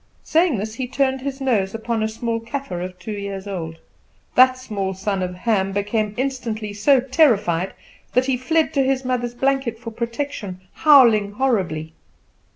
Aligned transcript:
Saying 0.23 0.57
this, 0.57 0.73
he 0.73 0.87
turned 0.87 1.21
his 1.21 1.39
nose 1.39 1.73
full 1.73 1.79
upon 1.79 2.01
a 2.01 2.07
small 2.07 2.39
Kaffer 2.39 2.81
of 2.81 2.97
two 2.97 3.11
years 3.11 3.45
old. 3.45 3.77
That 4.33 4.57
small 4.57 4.87
naked 4.93 4.99
son 4.99 5.21
of 5.21 5.35
Ham 5.35 5.73
became 5.73 6.15
instantly 6.17 6.73
so 6.73 7.01
terrified 7.01 7.73
that 8.13 8.25
he 8.25 8.35
fled 8.35 8.73
to 8.73 8.83
his 8.83 9.05
mother's 9.05 9.35
blanket 9.35 9.77
for 9.77 9.91
protection, 9.91 10.61
howling 10.73 11.33
horribly. 11.33 11.93